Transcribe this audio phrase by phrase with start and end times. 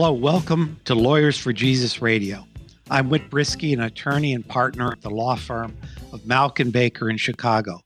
[0.00, 2.46] Hello, welcome to Lawyers for Jesus Radio.
[2.88, 5.76] I'm Whit Brisky, an attorney and partner at the law firm
[6.12, 7.80] of Mauck and Baker in Chicago.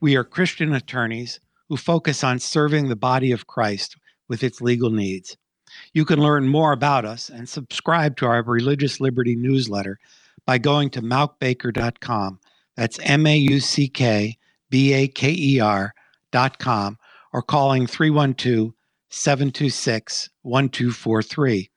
[0.00, 3.96] We are Christian attorneys who focus on serving the body of Christ
[4.28, 5.36] with its legal needs.
[5.92, 9.98] You can learn more about us and subscribe to our Religious Liberty newsletter
[10.44, 12.38] by going to mauckbaker.com.
[12.76, 14.38] That's M A U C K
[14.70, 16.96] B A K E R.com
[17.32, 18.72] or calling 312
[19.10, 21.70] 726 1243.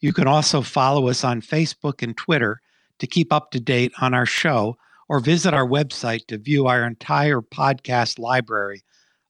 [0.00, 2.60] You can also follow us on Facebook and Twitter
[2.98, 4.76] to keep up to date on our show
[5.08, 8.82] or visit our website to view our entire podcast library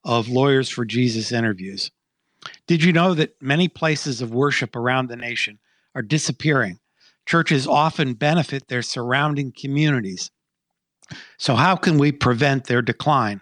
[0.04, 1.90] of Lawyers for Jesus interviews.
[2.66, 5.58] Did you know that many places of worship around the nation
[5.94, 6.78] are disappearing?
[7.26, 10.30] Churches often benefit their surrounding communities.
[11.38, 13.40] So, how can we prevent their decline?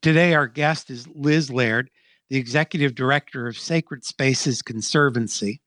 [0.00, 1.90] Today, our guest is Liz Laird
[2.32, 5.60] the executive director of Sacred Spaces Conservancy,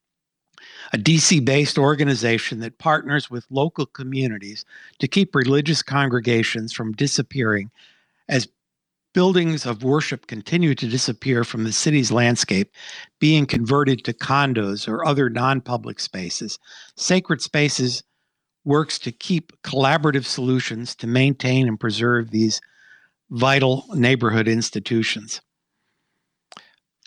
[0.94, 4.66] a DC based organization that partners with local communities
[4.97, 7.69] to keep religious congregations from disappearing
[8.27, 8.47] as
[9.13, 12.72] buildings of worship continue to disappear from the city's landscape,
[13.19, 16.57] being converted to condos or other non public spaces.
[16.95, 18.02] Sacred Spaces
[18.63, 22.59] works to keep collaborative solutions to maintain and preserve these
[23.29, 25.41] vital neighborhood institutions.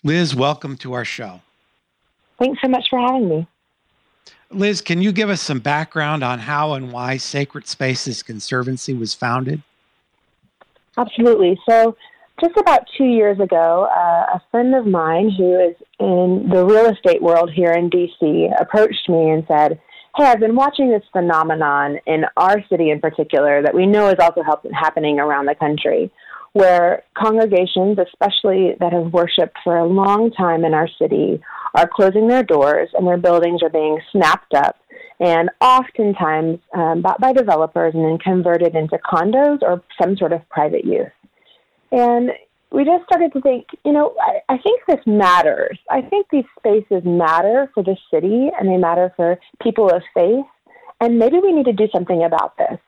[0.04, 1.40] Liz, welcome to our show.
[2.38, 3.46] Thanks so much for having me.
[4.50, 9.12] Liz, can you give us some background on how and why Sacred Spaces Conservancy was
[9.12, 9.62] founded?
[10.96, 11.58] Absolutely.
[11.68, 11.96] So,
[12.40, 16.86] just about two years ago, uh, a friend of mine who is in the real
[16.86, 19.80] estate world here in DC approached me and said,
[20.18, 24.18] Hey, I've been watching this phenomenon in our city in particular that we know is
[24.20, 24.42] also
[24.74, 26.10] happening around the country
[26.54, 31.40] where congregations, especially that have worshiped for a long time in our city,
[31.76, 34.74] are closing their doors and their buildings are being snapped up
[35.20, 40.40] and oftentimes um, bought by developers and then converted into condos or some sort of
[40.48, 41.12] private use.
[41.92, 42.32] And
[42.70, 45.78] we just started to think, you know, I, I think this matters.
[45.90, 50.44] I think these spaces matter for the city and they matter for people of faith.
[51.00, 52.78] And maybe we need to do something about this.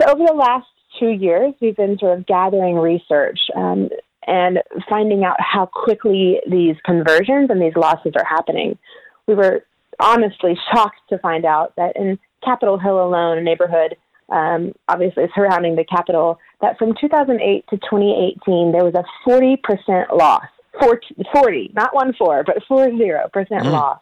[0.00, 0.66] So over the last
[0.98, 3.88] two years, we've been sort of gathering research um,
[4.26, 4.58] and
[4.88, 8.78] finding out how quickly these conversions and these losses are happening.
[9.26, 9.64] We were
[9.98, 13.96] honestly shocked to find out that in Capitol Hill alone, a neighborhood
[14.30, 20.44] um, obviously surrounding the Capitol, that from 2008 to 2018, there was a 40% loss.
[20.80, 23.70] 40, 40 not 1 4, but 40% mm.
[23.70, 24.00] loss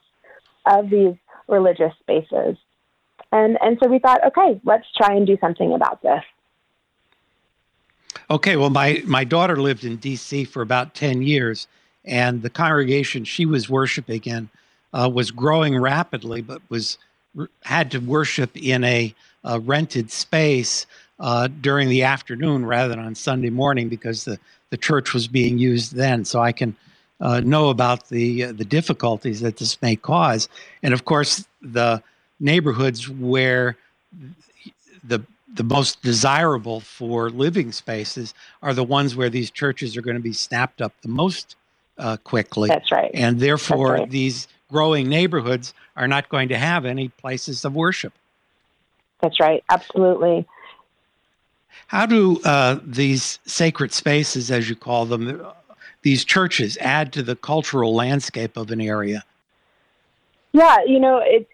[0.64, 1.14] of these
[1.48, 2.56] religious spaces.
[3.30, 6.22] And, and so we thought, okay, let's try and do something about this.
[8.30, 10.44] Okay, well, my, my daughter lived in D.C.
[10.44, 11.66] for about 10 years,
[12.04, 14.48] and the congregation she was worshiping in
[14.94, 16.96] uh, was growing rapidly, but was
[17.62, 20.86] had to worship in a, a rented space
[21.22, 24.38] uh, during the afternoon rather than on Sunday morning because the,
[24.70, 26.24] the church was being used then.
[26.24, 26.76] So I can
[27.20, 30.48] uh, know about the uh, the difficulties that this may cause,
[30.82, 32.02] and of course the
[32.40, 33.76] neighborhoods where
[35.04, 35.24] the
[35.54, 40.22] the most desirable for living spaces are the ones where these churches are going to
[40.22, 41.54] be snapped up the most
[41.98, 42.68] uh, quickly.
[42.68, 43.12] That's right.
[43.14, 44.10] And therefore, right.
[44.10, 48.12] these growing neighborhoods are not going to have any places of worship.
[49.20, 49.62] That's right.
[49.70, 50.46] Absolutely.
[51.88, 55.46] How do uh, these sacred spaces, as you call them,
[56.02, 59.24] these churches, add to the cultural landscape of an area?
[60.52, 61.48] Yeah, you know, it,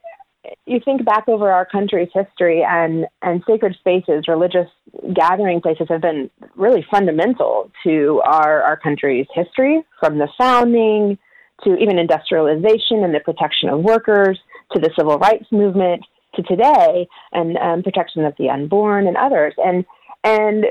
[0.66, 4.68] you think back over our country's history and, and sacred spaces, religious
[5.14, 11.18] gathering places have been really fundamental to our, our country's history from the founding
[11.64, 14.38] to even industrialization and the protection of workers
[14.72, 16.04] to the civil rights movement
[16.34, 19.54] to today and um, protection of the unborn and others.
[19.58, 19.84] And,
[20.24, 20.66] and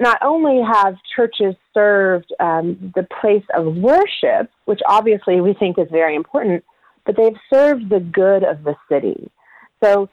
[0.00, 5.88] not only have churches served um, the place of worship, which obviously we think is
[5.90, 6.64] very important,
[7.04, 9.30] but they've served the good of the city.
[9.82, 10.08] So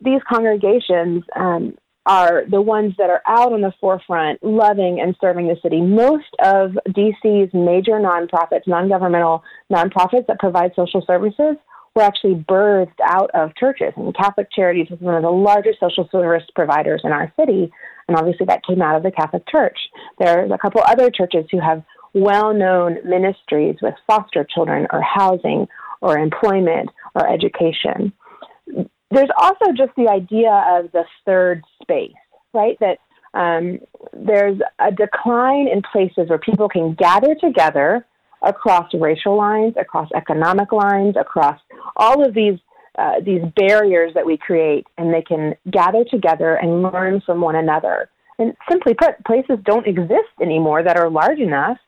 [0.00, 1.76] these congregations um,
[2.06, 5.80] are the ones that are out on the forefront, loving and serving the city.
[5.80, 11.56] Most of DC's major nonprofits, non governmental nonprofits that provide social services,
[11.98, 13.92] were actually birthed out of churches.
[13.96, 17.70] And Catholic Charities was one of the largest social service providers in our city,
[18.06, 19.76] and obviously that came out of the Catholic Church.
[20.18, 21.82] There's a couple other churches who have
[22.14, 25.66] well known ministries with foster children or housing
[26.00, 28.12] or employment or education.
[29.10, 32.12] There's also just the idea of the third space,
[32.54, 32.78] right?
[32.78, 32.98] That
[33.34, 33.80] um,
[34.12, 38.06] there's a decline in places where people can gather together
[38.42, 41.60] across racial lines, across economic lines, across
[41.96, 42.58] all of these
[42.98, 47.54] uh, these barriers that we create, and they can gather together and learn from one
[47.54, 48.10] another.
[48.40, 51.78] And simply put, places don't exist anymore that are large enough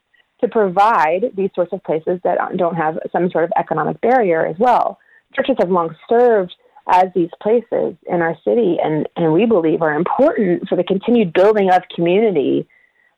[0.40, 4.56] to provide these sorts of places that don't have some sort of economic barrier as
[4.58, 4.98] well.
[5.34, 6.54] Churches have long served
[6.88, 11.32] as these places in our city, and, and we believe are important for the continued
[11.32, 12.66] building of community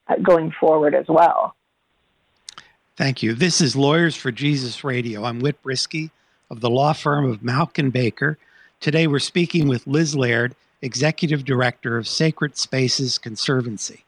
[0.08, 1.55] uh, going forward as well.
[2.97, 3.33] Thank you.
[3.33, 5.25] This is Lawyers for Jesus Radio.
[5.25, 6.11] I'm Whit Brisky
[6.50, 8.37] of the law firm of Mauck and Baker.
[8.81, 14.05] Today we're speaking with Liz Laird, Executive Director of Sacred Spaces Conservancy.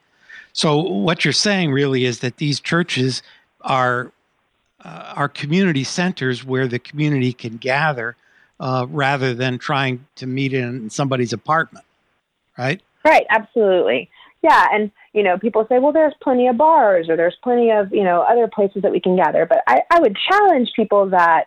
[0.53, 3.23] So, what you're saying really is that these churches
[3.63, 4.13] are,
[4.85, 8.17] uh, are community centers where the community can gather
[8.61, 11.87] uh, rather than trying to meet in somebody's apartment,
[12.59, 12.83] right?
[13.03, 14.11] Right, absolutely.
[14.43, 17.93] Yeah, and you know, people say, well, there's plenty of bars or there's plenty of
[17.95, 19.47] you know other places that we can gather.
[19.47, 21.45] But I, I would challenge people that,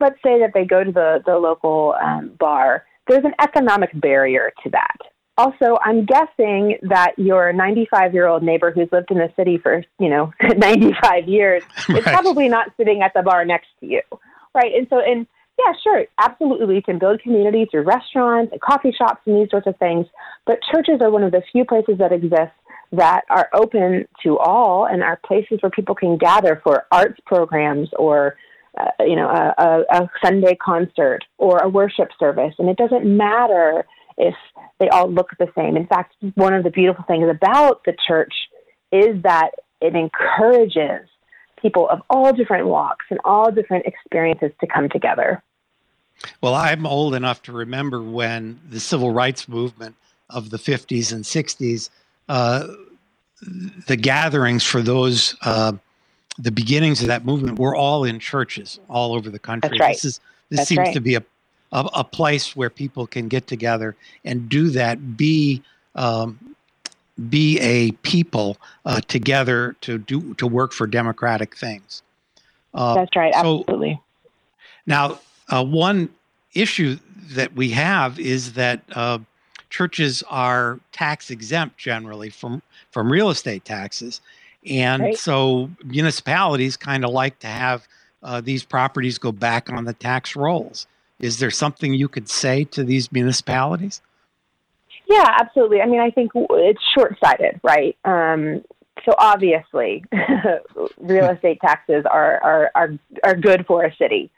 [0.00, 2.84] let's say that they go to the the local um, bar.
[3.08, 4.96] There's an economic barrier to that.
[5.38, 9.84] Also, I'm guessing that your 95 year old neighbor who's lived in the city for
[10.00, 11.98] you know 95 years right.
[11.98, 14.02] is probably not sitting at the bar next to you,
[14.52, 14.74] right?
[14.74, 15.28] And so, and
[15.64, 16.66] yeah, sure, absolutely.
[16.66, 20.06] We can build community through restaurants and coffee shops and these sorts of things.
[20.46, 22.52] But churches are one of the few places that exist
[22.92, 27.88] that are open to all and are places where people can gather for arts programs
[27.98, 28.36] or
[28.78, 32.54] uh, you know a, a, a Sunday concert or a worship service.
[32.58, 33.84] And it doesn't matter
[34.16, 34.34] if
[34.78, 35.76] they all look the same.
[35.76, 38.34] In fact, one of the beautiful things about the church
[38.92, 39.50] is that
[39.80, 41.08] it encourages
[41.60, 45.42] people of all different walks and all different experiences to come together.
[46.40, 49.96] Well, I'm old enough to remember when the civil rights movement
[50.28, 51.90] of the 50s and 60s,
[52.30, 52.64] uh,
[53.88, 55.72] the gatherings for those, uh,
[56.38, 59.70] the beginnings of that movement were all in churches all over the country.
[59.70, 59.94] That's right.
[59.94, 60.94] This, is, this That's seems right.
[60.94, 61.24] to be a,
[61.72, 65.60] a, a, place where people can get together and do that, be
[65.96, 66.54] um,
[67.28, 68.56] be a people
[68.86, 72.02] uh, together to do to work for democratic things.
[72.72, 73.34] Uh, That's right.
[73.34, 74.00] So absolutely.
[74.86, 75.18] Now,
[75.48, 76.10] uh, one
[76.54, 76.96] issue
[77.32, 79.18] that we have is that uh,
[79.70, 84.20] churches are tax exempt generally from from real estate taxes,
[84.66, 85.16] and right.
[85.16, 87.86] so municipalities kind of like to have
[88.22, 90.86] uh, these properties go back on the tax rolls.
[91.20, 94.00] Is there something you could say to these municipalities?
[95.06, 95.80] Yeah, absolutely.
[95.80, 97.96] I mean, I think it's short sighted, right?
[98.04, 98.62] Um,
[99.04, 100.04] so obviously,
[100.98, 104.30] real estate taxes are, are, are, are good for a city.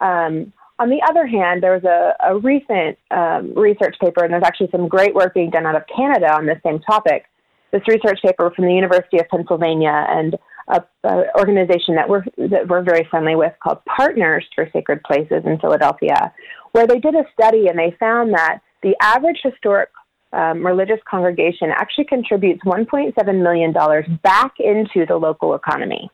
[0.00, 4.44] Um, on the other hand, there was a, a recent um, research paper, and there's
[4.44, 7.24] actually some great work being done out of Canada on this same topic.
[7.72, 10.36] This research paper from the University of Pennsylvania and
[10.68, 15.58] an organization that we're, that we're very friendly with called Partners for Sacred Places in
[15.58, 16.32] Philadelphia,
[16.72, 19.90] where they did a study and they found that the average historic
[20.32, 23.72] um, religious congregation actually contributes $1.7 million
[24.22, 26.10] back into the local economy.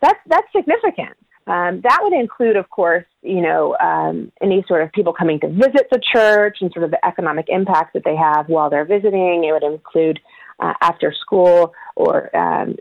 [0.00, 1.16] That's, that's significant.
[1.46, 5.48] Um, that would include, of course, you know, um, any sort of people coming to
[5.48, 9.44] visit the church and sort of the economic impact that they have while they're visiting.
[9.44, 10.20] It would include
[10.60, 12.76] uh, after school or um,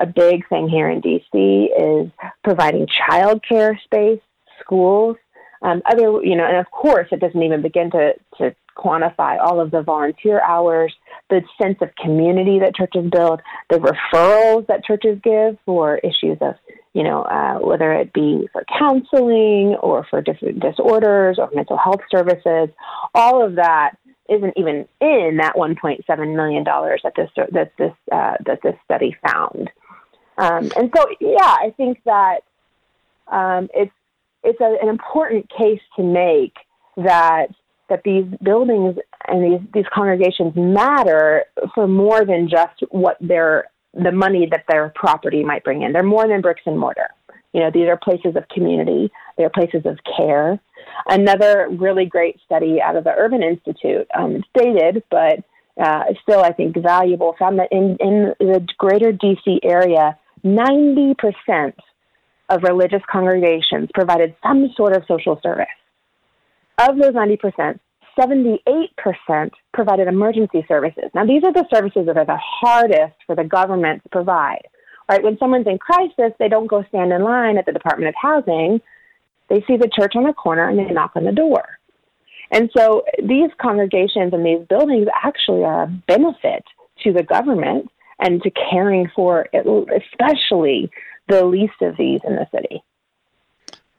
[0.00, 1.68] a big thing here in DC
[2.04, 2.10] is
[2.42, 4.20] providing childcare space,
[4.60, 5.16] schools,
[5.62, 9.60] um, other, you know, and of course, it doesn't even begin to, to quantify all
[9.60, 10.94] of the volunteer hours,
[11.28, 16.54] the sense of community that churches build, the referrals that churches give for issues of,
[16.92, 22.00] you know, uh, whether it be for counseling or for different disorders or mental health
[22.10, 22.68] services,
[23.14, 23.92] all of that
[24.28, 29.16] isn't even in that 1.7 million dollars that this that this uh, that this study
[29.26, 29.70] found.
[30.38, 32.40] Um, and so, yeah, I think that
[33.28, 33.92] um, it's
[34.42, 36.54] it's a, an important case to make
[36.96, 37.48] that
[37.88, 38.96] that these buildings
[39.28, 41.44] and these, these congregations matter
[41.74, 45.92] for more than just what their the money that their property might bring in.
[45.92, 47.10] They're more than bricks and mortar.
[47.52, 49.10] You know, these are places of community.
[49.36, 50.60] They're places of care.
[51.06, 55.40] Another really great study out of the Urban Institute, um, it's dated, but
[55.82, 61.14] uh, still I think valuable, found that in, in the greater DC area, 90%
[62.48, 65.66] of religious congregations provided some sort of social service.
[66.78, 67.78] Of those 90%,
[68.18, 71.10] 78% provided emergency services.
[71.14, 74.62] Now, these are the services that are the hardest for the government to provide.
[75.08, 75.22] Right?
[75.22, 78.80] When someone's in crisis, they don't go stand in line at the Department of Housing.
[79.48, 81.64] They see the church on the corner and they knock on the door.
[82.52, 86.64] And so these congregations and these buildings actually are a benefit
[87.04, 90.90] to the government and to caring for especially
[91.28, 92.82] the least of these in the city.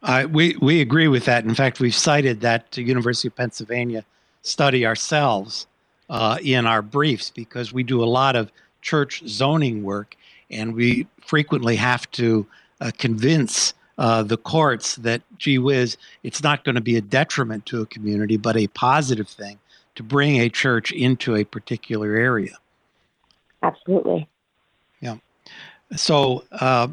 [0.03, 1.43] Uh, we, we agree with that.
[1.45, 4.03] In fact, we've cited that University of Pennsylvania
[4.41, 5.67] study ourselves
[6.09, 10.15] uh, in our briefs because we do a lot of church zoning work
[10.49, 12.45] and we frequently have to
[12.81, 17.65] uh, convince uh, the courts that, gee whiz, it's not going to be a detriment
[17.67, 19.59] to a community, but a positive thing
[19.95, 22.57] to bring a church into a particular area.
[23.61, 24.27] Absolutely.
[25.01, 25.17] Yeah.
[25.95, 26.87] So, uh,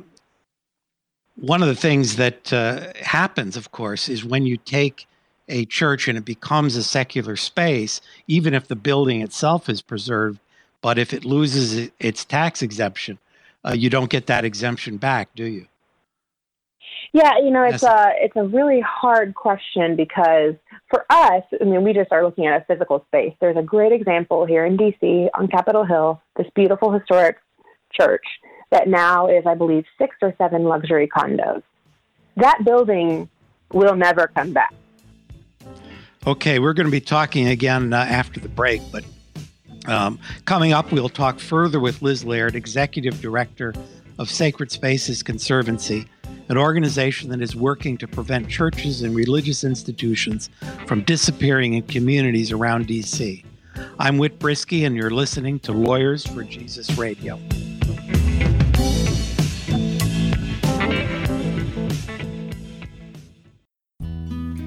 [1.40, 5.06] one of the things that uh, happens, of course, is when you take
[5.48, 10.40] a church and it becomes a secular space, even if the building itself is preserved,
[10.82, 13.18] but if it loses its tax exemption,
[13.64, 15.66] uh, you don't get that exemption back, do you?
[17.12, 20.54] Yeah, you know, it's a it's a really hard question because
[20.90, 23.32] for us, I mean, we just are looking at a physical space.
[23.40, 27.38] There's a great example here in DC on Capitol Hill, this beautiful historic
[27.98, 28.24] church
[28.70, 31.62] that now is, I believe, six or seven luxury condos.
[32.36, 33.28] That building
[33.72, 34.74] will never come back.
[36.26, 39.04] Okay, we're going to be talking again uh, after the break, but
[39.86, 43.72] um, coming up, we'll talk further with Liz Laird, Executive Director
[44.18, 46.06] of Sacred Spaces Conservancy,
[46.48, 50.50] an organization that is working to prevent churches and religious institutions
[50.86, 53.44] from disappearing in communities around D.C.
[53.98, 57.38] I'm Whit Brisky, and you're listening to Lawyers for Jesus Radio.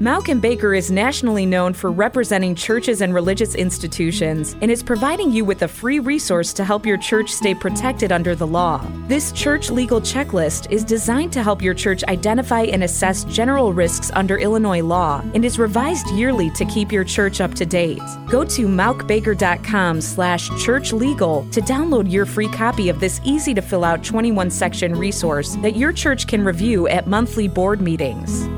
[0.01, 5.29] Mauck and Baker is nationally known for representing churches and religious institutions and is providing
[5.29, 8.83] you with a free resource to help your church stay protected under the law.
[9.07, 14.09] This church legal checklist is designed to help your church identify and assess general risks
[14.15, 18.01] under Illinois law and is revised yearly to keep your church up to date.
[18.27, 23.85] Go to mauckbaker.com slash churchlegal to download your free copy of this easy to fill
[23.85, 28.49] out 21 section resource that your church can review at monthly board meetings.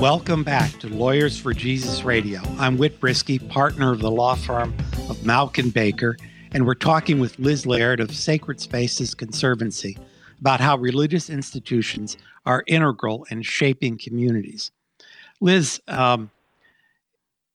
[0.00, 2.40] Welcome back to Lawyers for Jesus Radio.
[2.58, 4.72] I'm Whit Brisky, partner of the law firm
[5.10, 6.16] of Mauck and Baker,
[6.52, 9.98] and we're talking with Liz Laird of Sacred Spaces Conservancy
[10.40, 12.16] about how religious institutions
[12.46, 14.70] are integral in shaping communities.
[15.42, 16.30] Liz, um,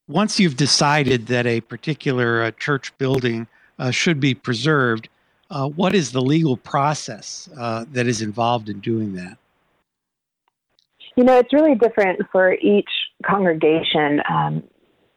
[0.08, 3.48] once you've decided that a particular uh, church building
[3.80, 5.10] uh, should be preserved,
[5.50, 9.40] uh, what is the legal process uh, that is involved in doing that?
[11.16, 12.90] You know, it's really different for each
[13.26, 14.22] congregation.
[14.30, 14.64] Um,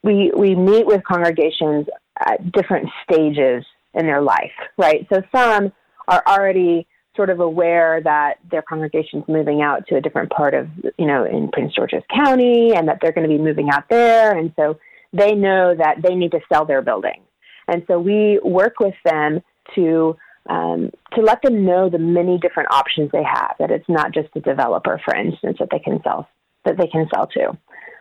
[0.02, 1.86] we we meet with congregations
[2.18, 3.64] at different stages
[3.94, 5.06] in their life, right?
[5.12, 5.72] So some
[6.06, 6.86] are already
[7.16, 11.24] sort of aware that their congregation's moving out to a different part of, you know,
[11.24, 14.38] in Prince George's County and that they're going to be moving out there.
[14.38, 14.78] And so
[15.12, 17.22] they know that they need to sell their building.
[17.66, 19.40] And so we work with them
[19.74, 20.16] to
[20.48, 23.54] um, to let them know the many different options they have.
[23.58, 26.28] That it's not just a developer, for instance, that they can sell
[26.64, 27.56] that they can sell to.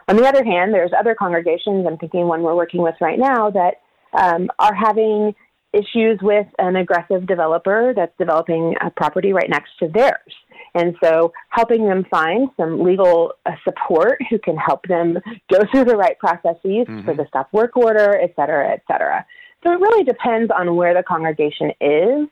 [0.09, 1.85] On the other hand, there's other congregations.
[1.85, 3.81] I'm thinking one we're working with right now that
[4.13, 5.35] um, are having
[5.73, 10.33] issues with an aggressive developer that's developing a property right next to theirs.
[10.73, 15.17] And so helping them find some legal uh, support who can help them
[15.51, 17.03] go through the right processes mm-hmm.
[17.03, 19.25] for the stop work order, et cetera, et cetera.
[19.63, 22.27] So it really depends on where the congregation is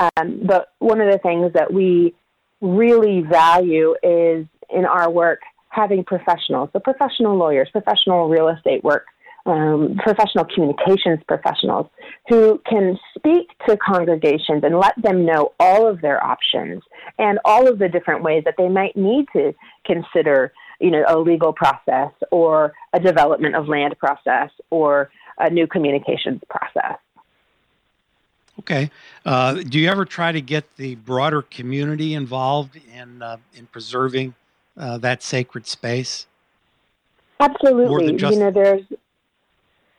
[0.00, 2.14] um, but one of the things that we
[2.60, 9.06] really value is in our work having professionals, so professional lawyers, professional real estate work,
[9.46, 11.86] um, professional communications professionals
[12.28, 16.82] who can speak to congregations and let them know all of their options
[17.18, 19.54] and all of the different ways that they might need to
[19.86, 25.66] consider, you know, a legal process or a development of land process or a new
[25.66, 26.98] communications process.
[28.60, 28.90] Okay.
[29.24, 34.34] Uh, do you ever try to get the broader community involved in uh, in preserving
[34.76, 36.26] uh, that sacred space?
[37.40, 38.16] Absolutely.
[38.16, 38.82] Just- you know, there's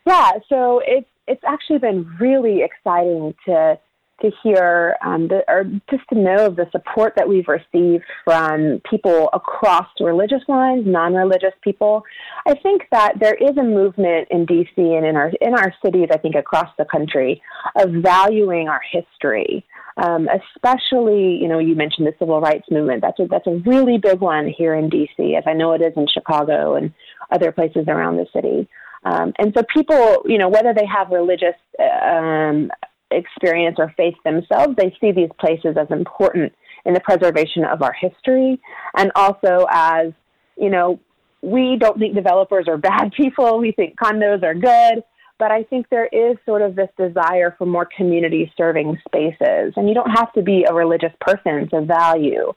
[0.05, 0.33] yeah.
[0.47, 3.79] So it's it's actually been really exciting to
[4.21, 8.81] to hear um, the, or just to know of the support that we've received from
[8.89, 12.03] people across religious lines, non-religious people.
[12.47, 16.09] I think that there is a movement in DC and in our in our cities,
[16.11, 17.41] I think across the country,
[17.75, 19.65] of valuing our history.
[19.97, 23.01] um, especially, you know, you mentioned the civil rights movement.
[23.01, 25.93] That's a, that's a really big one here in D.C., as I know it is
[25.95, 26.93] in Chicago and
[27.31, 28.67] other places around the city.
[29.03, 32.71] Um, and so people, you know, whether they have religious um,
[33.11, 36.53] experience or faith themselves, they see these places as important
[36.85, 38.59] in the preservation of our history
[38.95, 40.13] and also as,
[40.57, 40.99] you know,
[41.41, 43.59] we don't think developers are bad people.
[43.59, 45.03] We think condos are good.
[45.39, 49.73] But I think there is sort of this desire for more community serving spaces.
[49.75, 52.53] And you don't have to be a religious person to value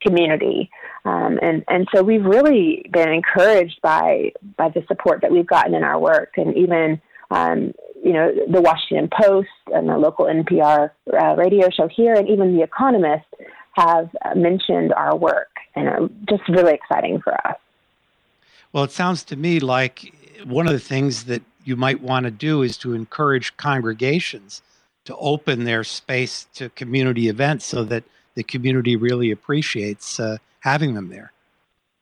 [0.00, 0.70] community.
[1.04, 5.74] Um, and, and so we've really been encouraged by, by the support that we've gotten
[5.74, 6.34] in our work.
[6.36, 7.00] And even,
[7.32, 7.72] um,
[8.04, 12.56] you know, the Washington Post and the local NPR uh, radio show here, and even
[12.56, 13.26] The Economist
[13.74, 15.48] have mentioned our work.
[15.74, 17.56] And uh, just really exciting for us.
[18.72, 20.12] Well, it sounds to me like
[20.44, 24.62] one of the things that you might want to do is to encourage congregations
[25.04, 30.94] to open their space to community events so that the community really appreciates uh, having
[30.94, 31.32] them there.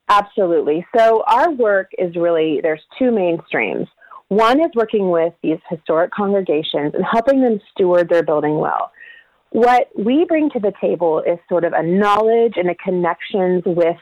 [0.09, 0.85] Absolutely.
[0.95, 3.87] So, our work is really there's two main streams.
[4.29, 8.91] One is working with these historic congregations and helping them steward their building well.
[9.51, 13.97] What we bring to the table is sort of a knowledge and a connections with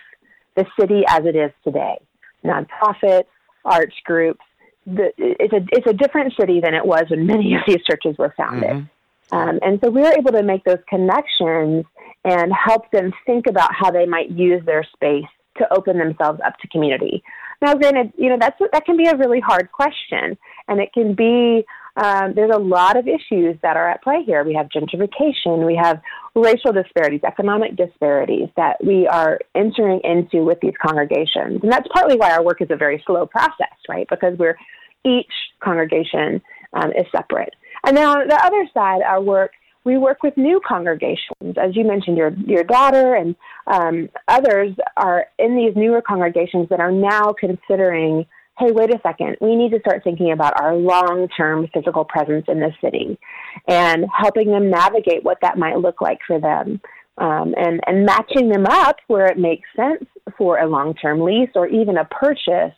[0.55, 2.00] the city as it is today
[2.46, 3.25] nonprofits,
[3.65, 4.41] arts groups.
[4.86, 8.17] The, it's a it's a different city than it was when many of these churches
[8.17, 8.70] were founded.
[8.70, 9.36] Mm-hmm.
[9.36, 11.86] Um, and so we were able to make those connections
[12.24, 15.25] and help them think about how they might use their space
[15.58, 17.24] to open themselves up to community.
[17.65, 21.15] Now, granted, you know that's that can be a really hard question, and it can
[21.15, 24.43] be um, there's a lot of issues that are at play here.
[24.43, 26.00] We have gentrification, we have
[26.36, 31.62] racial disparities, economic disparities that we are entering into with these congregations.
[31.63, 34.05] And that's partly why our work is a very slow process, right?
[34.07, 34.57] Because we're
[35.03, 36.43] each congregation
[36.74, 37.55] um, is separate.
[37.84, 39.51] And then on the other side, our work,
[39.86, 41.56] we work with new congregations.
[41.58, 43.36] As you mentioned, your, your daughter and
[43.68, 48.25] um, others are in these newer congregations that are now considering
[48.57, 52.46] hey, wait a second, we need to start thinking about our long term physical presence
[52.48, 53.20] in the city
[53.68, 56.79] and helping them navigate what that might look like for them.
[57.18, 60.03] Um, and, and matching them up where it makes sense
[60.38, 62.74] for a long term lease or even a purchase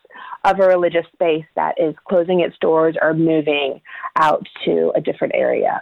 [0.45, 3.81] of a religious space that is closing its doors or moving
[4.15, 5.81] out to a different area.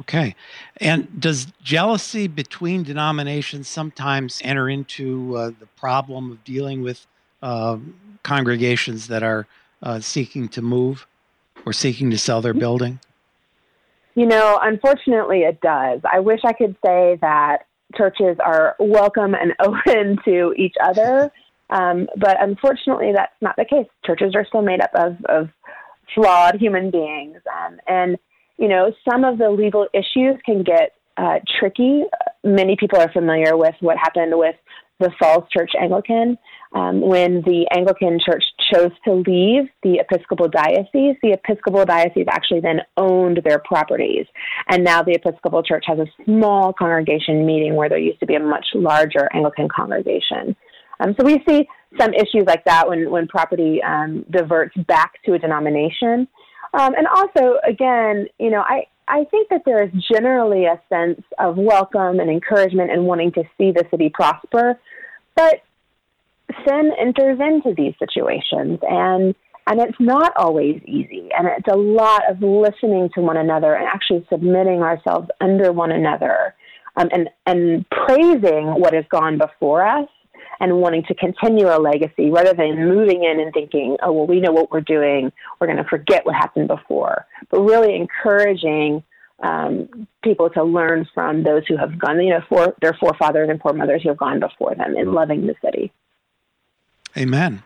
[0.00, 0.34] Okay.
[0.78, 7.06] And does jealousy between denominations sometimes enter into uh, the problem of dealing with
[7.42, 7.78] uh,
[8.22, 9.46] congregations that are
[9.82, 11.06] uh, seeking to move
[11.64, 13.00] or seeking to sell their building?
[14.14, 16.00] You know, unfortunately, it does.
[16.10, 21.30] I wish I could say that churches are welcome and open to each other,
[21.70, 23.86] um, but unfortunately, that's not the case.
[24.04, 25.48] Churches are still made up of, of
[26.14, 28.16] flawed human beings, um, and
[28.58, 32.04] you know, some of the legal issues can get uh, tricky.
[32.44, 34.56] Many people are familiar with what happened with
[34.98, 36.38] the Falls Church Anglican.
[36.74, 42.60] Um, when the Anglican Church chose to leave the Episcopal Diocese, the Episcopal Diocese actually
[42.60, 44.26] then owned their properties.
[44.68, 48.34] And now the Episcopal Church has a small congregation meeting where there used to be
[48.34, 50.56] a much larger Anglican congregation.
[51.00, 55.34] Um, so we see some issues like that when, when property um, diverts back to
[55.34, 56.26] a denomination.
[56.76, 61.22] Um, and also, again, you know, I, I think that there is generally a sense
[61.38, 64.78] of welcome and encouragement and wanting to see the city prosper.
[65.34, 65.62] But
[66.66, 69.34] sin enters into these situations and
[69.68, 73.86] and it's not always easy and it's a lot of listening to one another and
[73.86, 76.54] actually submitting ourselves under one another
[76.96, 80.08] um, and and praising what has gone before us
[80.60, 84.40] and wanting to continue a legacy rather than moving in and thinking oh well we
[84.40, 89.02] know what we're doing we're going to forget what happened before but really encouraging
[89.42, 93.60] um, people to learn from those who have gone you know for their forefathers and
[93.60, 95.92] foremothers who have gone before them in loving the city
[97.16, 97.62] Amen.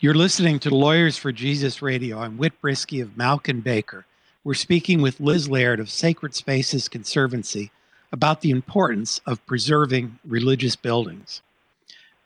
[0.00, 2.20] You're listening to Lawyers for Jesus Radio.
[2.20, 4.06] I'm Whit Brisky of Mauck and Baker.
[4.42, 7.70] We're speaking with Liz Laird of Sacred Spaces Conservancy
[8.10, 11.42] about the importance of preserving religious buildings.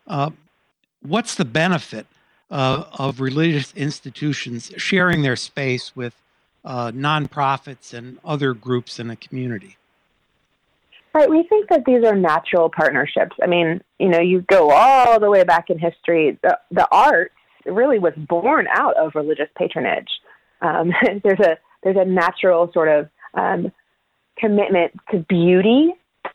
[0.07, 0.31] Uh,
[1.01, 2.07] what's the benefit
[2.51, 6.15] uh, of religious institutions sharing their space with
[6.65, 9.77] uh, nonprofits and other groups in a community?
[11.15, 11.29] Right.
[11.29, 13.37] We think that these are natural partnerships.
[13.43, 16.39] I mean, you know, you go all the way back in history.
[16.43, 17.33] The, the art
[17.67, 20.09] really was born out of religious patronage.
[20.63, 23.73] Um, there's a there's a natural sort of um,
[24.39, 25.93] commitment to beauty,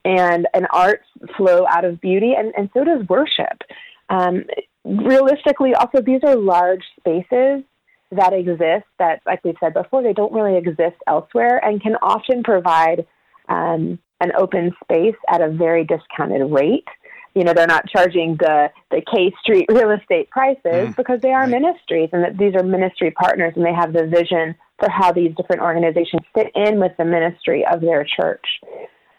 [0.07, 1.01] and an art
[1.35, 3.61] flow out of beauty, and, and so does worship.
[4.09, 4.45] Um,
[4.85, 7.63] realistically, also these are large spaces
[8.11, 12.41] that exist that, like we've said before, they don't really exist elsewhere, and can often
[12.41, 13.05] provide
[13.49, 16.87] um, an open space at a very discounted rate.
[17.35, 21.33] You know, they're not charging the, the K Street real estate prices mm, because they
[21.33, 21.51] are right.
[21.51, 25.35] ministries and that these are ministry partners and they have the vision for how these
[25.35, 28.45] different organizations fit in with the ministry of their church.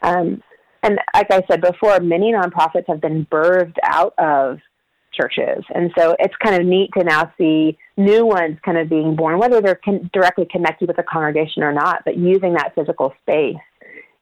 [0.01, 0.41] Um,
[0.83, 4.59] and like I said before, many nonprofits have been birthed out of
[5.11, 5.63] churches.
[5.73, 9.39] And so it's kind of neat to now see new ones kind of being born,
[9.39, 13.57] whether they're con- directly connected with a congregation or not, but using that physical space,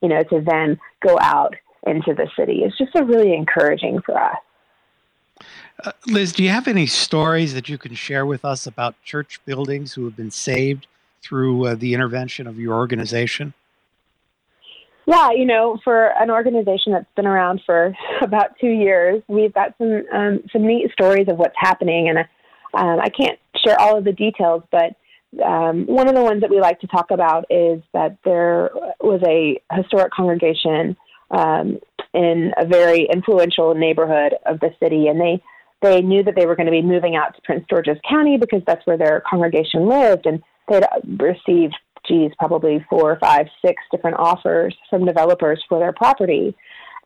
[0.02, 2.64] you know, to then go out into the city.
[2.64, 4.38] It's just a really encouraging for us.
[5.84, 9.40] Uh, Liz, do you have any stories that you can share with us about church
[9.46, 10.88] buildings who have been saved
[11.22, 13.54] through uh, the intervention of your organization?
[15.08, 19.74] Yeah, you know, for an organization that's been around for about two years, we've got
[19.78, 22.20] some um, some neat stories of what's happening, and
[22.74, 24.96] um, I can't share all of the details, but
[25.44, 29.22] um, one of the ones that we like to talk about is that there was
[29.26, 30.98] a historic congregation
[31.32, 31.80] um,
[32.14, 35.42] in a very influential neighborhood of the city, and they
[35.82, 38.62] they knew that they were going to be moving out to Prince George's County because
[38.68, 40.84] that's where their congregation lived, and they'd
[41.18, 41.76] received
[42.08, 46.56] geez, probably four, five, six different offers from developers for their property.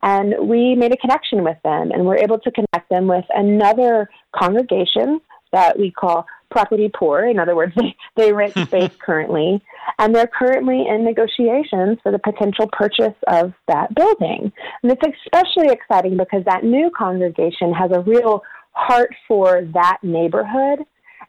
[0.02, 4.10] And we made a connection with them and we're able to connect them with another
[4.34, 5.20] congregation
[5.52, 7.24] that we call property poor.
[7.24, 9.62] In other words, they, they rent space currently,
[9.98, 14.52] and they're currently in negotiations for the potential purchase of that building.
[14.82, 20.80] And it's especially exciting because that new congregation has a real heart for that neighborhood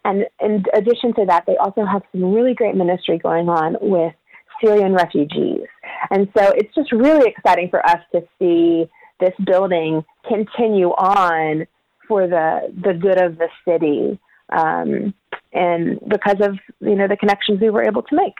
[0.05, 4.13] and in addition to that, they also have some really great ministry going on with
[4.61, 5.67] Syrian refugees.
[6.09, 8.89] And so it's just really exciting for us to see
[9.19, 11.65] this building continue on
[12.07, 15.13] for the the good of the city, um,
[15.53, 18.35] and because of you know the connections we were able to make.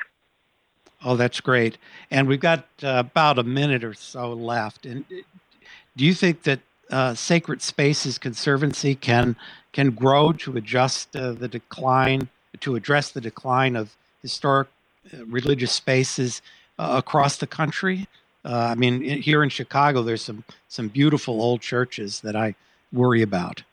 [1.06, 1.78] Oh, that's great.
[2.12, 4.86] And we've got uh, about a minute or so left.
[4.86, 5.06] And
[5.98, 9.36] do you think that uh, Sacred Spaces Conservancy can
[9.72, 14.68] can grow to adjust uh, the decline, to address the decline of historic
[15.14, 16.42] uh, religious spaces
[16.78, 18.08] uh, across the country.
[18.46, 22.56] Uh, I mean, here in Chicago, there's some some beautiful old churches that I
[22.92, 23.64] worry about.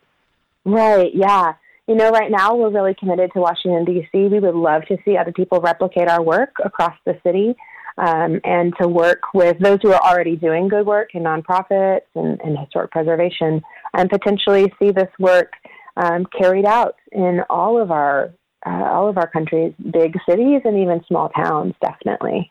[0.65, 1.15] Right.
[1.15, 1.55] Yeah.
[1.87, 4.09] You know, right now we're really committed to Washington D.C.
[4.13, 7.57] We would love to see other people replicate our work across the city.
[8.01, 12.41] Um, and to work with those who are already doing good work in nonprofits and,
[12.41, 13.61] and historic preservation,
[13.93, 15.53] and potentially see this work
[15.99, 18.33] um, carried out in all of our
[18.67, 22.51] uh, all of our countries, big cities and even small towns, definitely.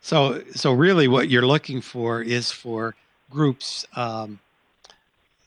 [0.00, 2.94] So, so really, what you're looking for is for
[3.30, 4.38] groups, um,